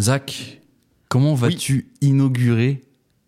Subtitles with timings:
[0.00, 0.60] Zach,
[1.08, 2.82] comment vas-tu inaugurer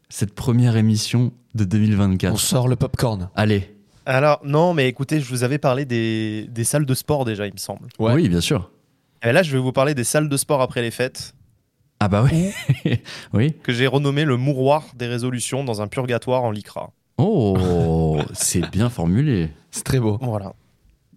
[0.08, 3.28] cette première émission de 2024 On sort le popcorn.
[3.34, 3.74] Allez.
[4.06, 7.52] Alors, non, mais écoutez, je vous avais parlé des, des salles de sport déjà, il
[7.52, 7.88] me semble.
[7.98, 8.14] Ouais.
[8.14, 8.70] Oui, bien sûr.
[9.22, 11.34] Et là, je vais vous parler des salles de sport après les fêtes,
[12.00, 12.50] Ah bah oui.
[13.32, 13.52] oui.
[13.62, 16.90] que j'ai renommé le mouroir des résolutions dans un purgatoire en lycra.
[17.18, 19.50] Oh, c'est bien formulé.
[19.70, 20.18] C'est très beau.
[20.20, 20.54] Voilà.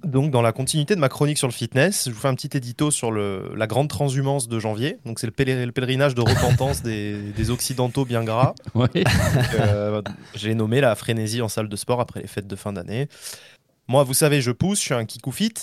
[0.06, 2.56] Donc, dans la continuité de ma chronique sur le fitness, je vous fais un petit
[2.56, 4.98] édito sur le, la grande transhumance de janvier.
[5.06, 8.54] Donc, c'est le, pèler- le pèlerinage de repentance des, des Occidentaux bien gras.
[8.76, 8.88] Oui.
[9.60, 10.02] Euh,
[10.36, 13.08] j'ai nommé la frénésie en salle de sport après les fêtes de fin d'année.
[13.88, 15.54] Moi, vous savez, je pousse, je suis un kikoufit.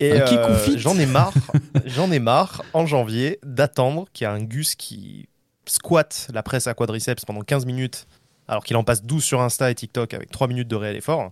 [0.00, 1.34] Et Un kikoufit j'en ai marre,
[1.84, 5.28] j'en ai marre en janvier d'attendre qu'il y ait un gus qui
[5.66, 8.06] squatte la presse à quadriceps pendant 15 minutes
[8.48, 11.30] alors qu'il en passe 12 sur Insta et TikTok avec 3 minutes de réel effort.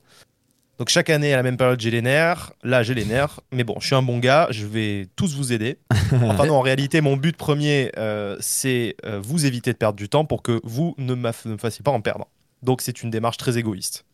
[0.79, 3.65] Donc chaque année à la même période j'ai les nerfs, là j'ai les nerfs, mais
[3.65, 5.79] bon je suis un bon gars, je vais tous vous aider.
[6.12, 10.09] Enfin non en réalité mon but premier euh, c'est euh, vous éviter de perdre du
[10.09, 12.29] temps pour que vous ne me fassiez pas en perdre.
[12.62, 14.05] Donc c'est une démarche très égoïste.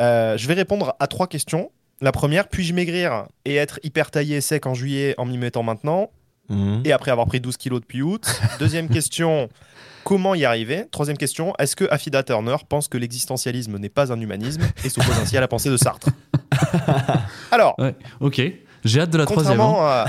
[0.00, 1.70] Euh, je vais répondre à trois questions.
[2.00, 5.62] La première, puis-je maigrir et être hyper taillé et sec en juillet en m'y mettant
[5.62, 6.10] maintenant?
[6.48, 6.82] Mhm.
[6.84, 8.24] et après avoir pris 12 kilos depuis août
[8.60, 9.48] Deuxième question,
[10.06, 14.20] comment y arriver Troisième question, est-ce que Affida Turner pense que l'existentialisme n'est pas un
[14.20, 16.10] humanisme et s'oppose ainsi à la pensée de Sartre
[17.50, 17.94] Alors, Ouais.
[18.20, 18.40] Ok.
[18.84, 19.56] J'ai hâte de la troisième.
[19.56, 20.04] contrairement hein.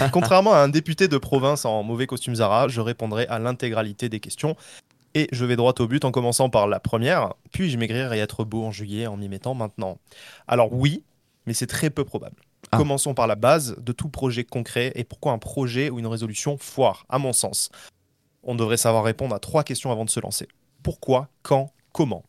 [0.00, 4.08] à, contrairement à un député de province en mauvais costume Zara, je répondrai à l'intégralité
[4.08, 4.54] des questions.
[5.14, 7.34] Et je vais droit au but en commençant par la première.
[7.50, 9.98] Puis-je maigrir et être beau en juillet en m'y mettant maintenant?
[10.46, 11.02] Alors oui,
[11.46, 12.36] mais c'est très peu probable.
[12.70, 12.76] Ah.
[12.76, 16.56] Commençons par la base de tout projet concret et pourquoi un projet ou une résolution
[16.56, 17.70] foire, à mon sens.
[18.44, 20.48] On devrait savoir répondre à trois questions avant de se lancer.
[20.82, 22.24] Pourquoi, quand, comment?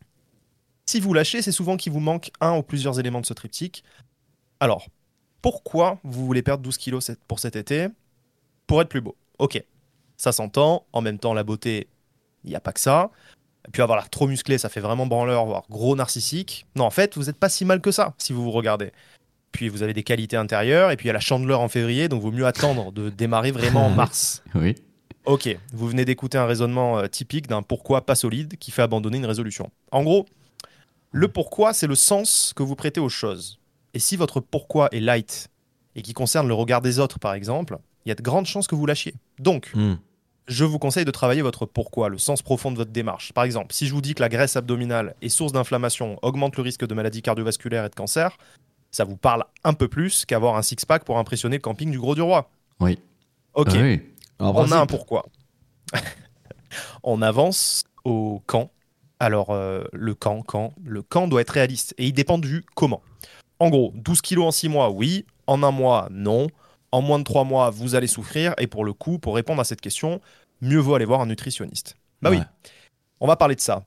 [0.86, 3.84] Si vous lâchez, c'est souvent qu'il vous manque un ou plusieurs éléments de ce triptyque.
[4.60, 4.86] Alors,
[5.42, 7.88] pourquoi vous voulez perdre 12 kilos pour cet été?
[8.66, 9.16] Pour être plus beau.
[9.38, 9.62] Ok,
[10.16, 10.86] ça s'entend.
[10.92, 11.88] En même temps, la beauté,
[12.44, 13.10] il n'y a pas que ça.
[13.68, 16.66] Et puis avoir l'air trop musclé, ça fait vraiment branleur, voire gros narcissique.
[16.76, 18.92] Non, en fait, vous n'êtes pas si mal que ça, si vous vous regardez.
[19.52, 22.08] Puis vous avez des qualités intérieures, et puis il y a la chandeleur en février,
[22.08, 24.42] donc vaut mieux attendre de démarrer vraiment en mars.
[24.54, 24.76] Oui.
[25.26, 29.18] Ok, vous venez d'écouter un raisonnement euh, typique d'un pourquoi pas solide qui fait abandonner
[29.18, 29.70] une résolution.
[29.90, 30.24] En gros,
[31.10, 33.58] le pourquoi, c'est le sens que vous prêtez aux choses.
[33.92, 35.48] Et si votre pourquoi est light
[35.96, 38.68] et qui concerne le regard des autres, par exemple, il y a de grandes chances
[38.68, 39.14] que vous lâchiez.
[39.40, 39.98] Donc, Mhm.
[40.46, 43.32] je vous conseille de travailler votre pourquoi, le sens profond de votre démarche.
[43.32, 46.62] Par exemple, si je vous dis que la graisse abdominale est source d'inflammation, augmente le
[46.62, 48.36] risque de maladies cardiovasculaires et de cancer,
[48.92, 52.14] ça vous parle un peu plus qu'avoir un six-pack pour impressionner le camping du Gros
[52.14, 52.48] du Roi.
[52.78, 52.98] Oui.
[53.54, 54.00] Ok, Ah oui.
[54.38, 55.26] En on principe, a un pourquoi.
[57.02, 58.70] on avance au quand.
[59.18, 63.02] Alors, euh, le quand, quand Le quand doit être réaliste et il dépend du comment.
[63.58, 65.24] En gros, 12 kilos en 6 mois, oui.
[65.46, 66.48] En un mois, non.
[66.92, 68.54] En moins de 3 mois, vous allez souffrir.
[68.58, 70.20] Et pour le coup, pour répondre à cette question,
[70.60, 71.96] mieux vaut aller voir un nutritionniste.
[72.22, 72.40] Bah oui,
[73.20, 73.84] on va parler de ça.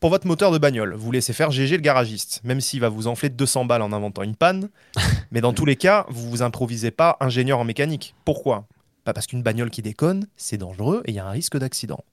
[0.00, 3.06] Pour votre moteur de bagnole, vous laissez faire GG le garagiste, même s'il va vous
[3.06, 4.68] enfler 200 balles en inventant une panne.
[5.30, 8.14] Mais dans tous les cas, vous vous improvisez pas ingénieur en mécanique.
[8.24, 8.66] Pourquoi?
[9.12, 12.04] Parce qu'une bagnole qui déconne, c'est dangereux et il y a un risque d'accident.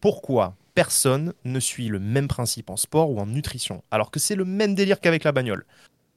[0.00, 4.36] Pourquoi personne ne suit le même principe en sport ou en nutrition, alors que c'est
[4.36, 5.64] le même délire qu'avec la bagnole?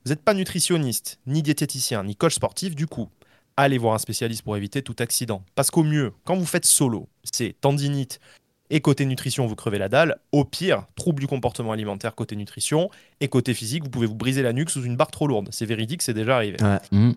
[0.06, 3.10] Vous n'êtes pas nutritionniste, ni diététicien, ni coach sportif, du coup,
[3.58, 5.44] allez voir un spécialiste pour éviter tout accident.
[5.56, 8.20] Parce qu'au mieux, quand vous faites solo, c'est tendinite,
[8.72, 10.18] et côté nutrition, vous crevez la dalle.
[10.32, 12.90] Au pire, trouble du comportement alimentaire côté nutrition.
[13.20, 15.50] Et côté physique, vous pouvez vous briser la nuque sous une barre trop lourde.
[15.52, 16.56] C'est véridique, c'est déjà arrivé.
[16.92, 17.12] Hmm.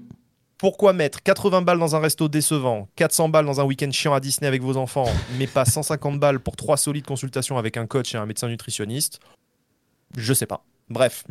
[0.59, 4.21] Pourquoi mettre 80 balles dans un resto décevant, 400 balles dans un week-end chiant à
[4.21, 8.15] Disney avec vos enfants, mais pas 150 balles pour trois solides consultations avec un coach
[8.15, 9.21] et un médecin nutritionniste?
[10.17, 10.65] Je sais pas.
[10.89, 11.25] Bref.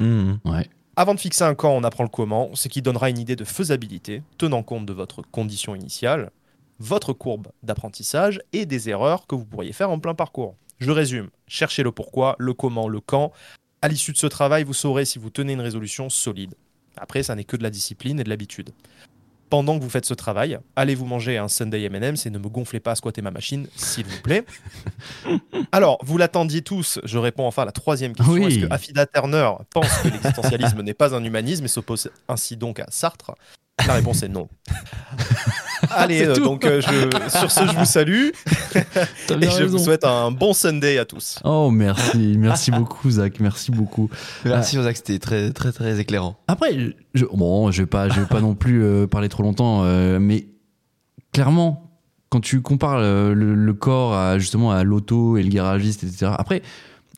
[0.46, 0.70] Ouais.
[0.96, 3.46] avant de fixer un quand, on apprend le comment, ce qui donnera une idée de
[3.46, 6.32] faisabilité, tenant compte de votre condition initiale,
[6.80, 10.56] votre courbe d'apprentissage et des erreurs que vous pourriez faire en plein parcours.
[10.80, 13.32] Je résume, cherchez le pourquoi, le comment, le quand.
[13.82, 16.56] À l'issue de ce travail, vous saurez si vous tenez une résolution solide.
[16.98, 18.72] Après, ça n'est que de la discipline et de l'habitude.
[19.54, 22.50] Pendant que vous faites ce travail, allez vous manger un Sunday M&M's et ne me
[22.50, 24.46] gonflez pas à squatter ma machine, s'il vous plaît.
[25.72, 28.34] Alors, vous l'attendiez tous, je réponds enfin à la troisième question.
[28.34, 28.46] Oui.
[28.48, 32.80] Est-ce que Affida Turner pense que l'existentialisme n'est pas un humanisme et s'oppose ainsi donc
[32.80, 33.36] à Sartre?
[33.86, 34.50] La réponse est non.
[35.92, 38.30] Allez, euh, donc euh, je- sur ce, je vous salue
[39.42, 41.40] et je vous souhaite un bon Sunday à tous.
[41.44, 42.36] Oh, merci.
[42.38, 43.40] Merci beaucoup, Zach.
[43.40, 44.10] Merci beaucoup.
[44.46, 46.38] Merci Zach, c'était très très très éclairant.
[46.48, 46.72] Après,
[47.14, 50.20] je, bon, je vais pas, je vais pas non plus euh, parler trop longtemps, euh,
[50.20, 50.48] mais
[51.32, 51.92] clairement,
[52.30, 56.32] quand tu compares euh, le, le corps à justement à l'auto et le garagiste, etc.
[56.38, 56.62] Après,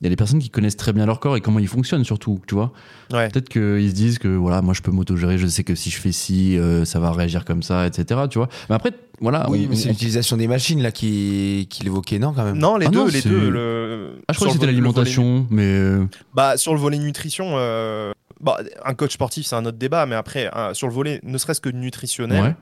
[0.05, 2.39] y a des personnes qui connaissent très bien leur corps et comment il fonctionne surtout,
[2.47, 2.71] tu vois.
[3.11, 3.29] Ouais.
[3.29, 5.97] Peut-être qu'ils se disent que voilà, moi je peux m'autogérer, je sais que si je
[5.99, 8.21] fais ci, euh, ça va réagir comme ça, etc.
[8.29, 8.47] Tu vois.
[8.69, 8.91] Mais après,
[9.21, 9.49] voilà.
[9.49, 12.57] Oui, on- mais c'est on- l'utilisation des machines là qui, qui l'évoquait, non, quand même?
[12.57, 13.49] Non, les Ah deux, non, les c'est- deux.
[13.49, 14.19] Le...
[14.27, 15.63] Ah, je crois que c'était volet l'alimentation, mais.
[15.65, 18.11] euh, Bah, sur le volet nutrition, euh,
[18.41, 21.61] bah, un coach sportif, c'est un autre débat, mais après, sur le volet ne serait-ce
[21.61, 22.55] que nutritionnel, Ouais.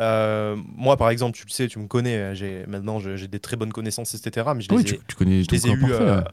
[0.00, 3.38] euh, moi, par exemple, tu le sais, tu me connais, j'ai maintenant j'ai j'ai des
[3.40, 4.46] très bonnes connaissances, etc.
[4.56, 5.94] Mais je les Oui, ai, tu, tu connais je les ai parfait.
[6.00, 6.24] euh, ouais.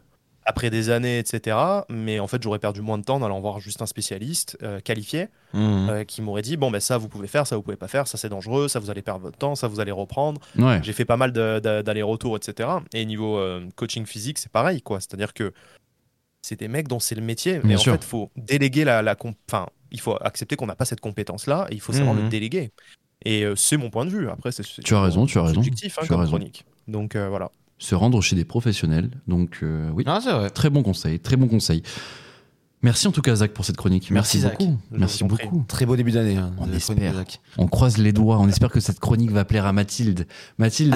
[0.50, 1.56] Après des années, etc.
[1.90, 4.80] Mais en fait, j'aurais perdu moins de temps en allant voir juste un spécialiste euh,
[4.80, 5.90] qualifié Mhm.
[5.90, 8.08] euh, qui m'aurait dit bon, ben ça, vous pouvez faire, ça, vous pouvez pas faire,
[8.08, 10.42] ça, c'est dangereux, ça, vous allez perdre votre temps, ça, vous allez reprendre.
[10.58, 10.80] Ouais.
[10.84, 12.70] J'ai fait pas mal d'allers-retours, etc.
[12.94, 15.00] Et niveau euh, coaching physique, c'est pareil, quoi.
[15.00, 15.54] C'est-à-dire que
[16.42, 17.94] c'est des mecs dont c'est le métier, mais en sûr.
[17.94, 19.16] fait, faut déléguer la, la
[19.50, 22.24] enfin, il faut accepter qu'on n'a pas cette compétence-là et il faut savoir Mhm.
[22.24, 22.72] le déléguer.
[23.26, 24.30] Et c'est mon point de vue.
[24.30, 25.56] Après, c'est Tu as raison, tu as raison.
[25.56, 26.32] subjectif hein, Tu as raison.
[26.32, 26.64] chronique.
[26.88, 27.52] Donc voilà.
[27.80, 29.10] Se rendre chez des professionnels.
[29.28, 30.04] Donc, euh, oui.
[30.06, 30.50] Ah, c'est vrai.
[30.50, 31.82] Très bon conseil, très bon conseil.
[32.82, 34.10] Merci en tout cas, Zach, pour cette chronique.
[34.10, 34.58] Merci, Merci, Zach.
[34.60, 34.78] beaucoup.
[34.94, 35.66] Je Merci beaucoup.
[35.68, 36.38] Très beau début d'année.
[36.38, 37.14] hein, On de espère.
[37.58, 38.38] On croise les doigts.
[38.40, 40.28] On espère que cette chronique va plaire à Mathilde.
[40.58, 40.96] Mathilde,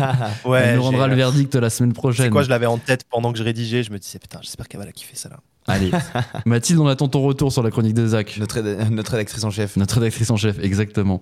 [0.44, 2.30] Ouais, elle nous rendra le verdict la semaine C'est prochaine.
[2.30, 3.82] quoi, je l'avais en tête pendant que je rédigeais.
[3.82, 5.40] Je me disais, putain, j'espère qu'elle va la kiffer, ça là.
[5.66, 5.90] Allez,
[6.46, 8.36] Mathilde, on attend ton retour sur la chronique de Zach.
[8.38, 8.60] Notre,
[8.90, 9.76] notre rédactrice en chef.
[9.76, 11.20] Notre rédactrice en chef, exactement.